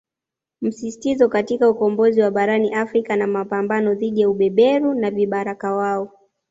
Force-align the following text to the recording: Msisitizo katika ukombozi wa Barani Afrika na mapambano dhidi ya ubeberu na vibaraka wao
Msisitizo 0.61 1.29
katika 1.29 1.69
ukombozi 1.69 2.21
wa 2.21 2.31
Barani 2.31 2.73
Afrika 2.73 3.15
na 3.15 3.27
mapambano 3.27 3.95
dhidi 3.95 4.21
ya 4.21 4.29
ubeberu 4.29 4.93
na 4.93 5.11
vibaraka 5.11 5.73
wao 5.73 6.11